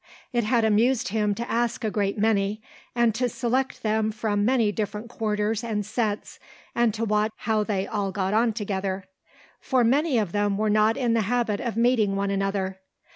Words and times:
It 0.33 0.45
had 0.45 0.65
amused 0.65 1.09
him 1.09 1.35
to 1.35 1.47
ask 1.47 1.83
a 1.83 1.91
great 1.91 2.17
many, 2.17 2.59
and 2.95 3.13
to 3.13 3.29
select 3.29 3.83
them 3.83 4.11
from 4.11 4.43
many 4.43 4.71
different 4.71 5.09
quarters 5.09 5.63
and 5.63 5.85
sets, 5.85 6.39
and 6.73 6.91
to 6.95 7.05
watch 7.05 7.31
how 7.35 7.63
they 7.63 7.85
all 7.85 8.11
got 8.11 8.33
on 8.33 8.53
together. 8.53 9.03
For 9.59 9.83
many 9.83 10.17
of 10.17 10.31
them 10.31 10.57
were 10.57 10.71
not 10.71 10.97
in 10.97 11.13
the 11.13 11.21
habit 11.29 11.59
of 11.59 11.77
meeting 11.77 12.15
one 12.15 12.31
another. 12.31 12.79